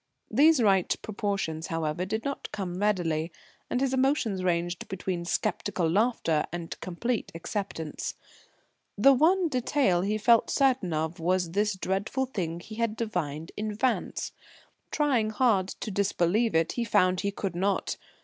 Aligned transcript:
These 0.31 0.63
right 0.63 0.99
proportions, 1.03 1.67
however, 1.67 2.05
did 2.05 2.25
not 2.25 2.51
come 2.51 2.79
readily, 2.79 3.31
and 3.69 3.79
his 3.79 3.93
emotions 3.93 4.43
ranged 4.43 4.87
between 4.87 5.25
sceptical 5.25 5.87
laughter 5.87 6.43
and 6.51 6.75
complete 6.79 7.31
acceptance. 7.35 8.15
The 8.97 9.13
one 9.13 9.47
detail 9.47 10.01
he 10.01 10.17
felt 10.17 10.49
certain 10.49 10.91
of 10.91 11.19
was 11.19 11.51
this 11.51 11.75
dreadful 11.75 12.25
thing 12.25 12.61
he 12.61 12.77
had 12.77 12.97
divined 12.97 13.51
in 13.55 13.75
Vance. 13.75 14.31
Trying 14.89 15.29
hard 15.29 15.67
to 15.67 15.91
disbelieve 15.91 16.55
it, 16.55 16.71
he 16.71 16.83
found 16.83 17.21
he 17.21 17.29
could 17.29 17.55
not. 17.55 17.97